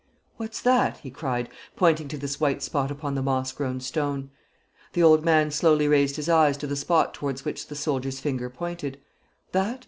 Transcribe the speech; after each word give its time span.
"What's 0.37 0.59
that?" 0.61 0.97
he 0.97 1.11
cried, 1.11 1.47
pointing 1.75 2.07
to 2.07 2.17
this 2.17 2.39
white 2.39 2.63
spot 2.63 2.89
upon 2.89 3.13
the 3.13 3.21
moss 3.21 3.51
grown 3.51 3.79
stone. 3.79 4.31
The 4.93 5.03
old 5.03 5.23
man 5.23 5.51
slowly 5.51 5.87
raised 5.87 6.15
his 6.15 6.27
eyes 6.27 6.57
to 6.57 6.65
the 6.65 6.75
spot 6.75 7.13
towards 7.13 7.45
which 7.45 7.67
the 7.67 7.75
soldier's 7.75 8.19
finger 8.19 8.49
pointed. 8.49 8.99
"That?" 9.51 9.79